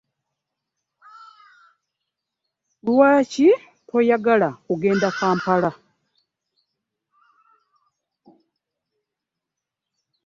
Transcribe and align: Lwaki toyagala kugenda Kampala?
Lwaki 2.85 3.49
toyagala 3.87 4.47
kugenda 4.65 5.07
Kampala? 5.19 5.71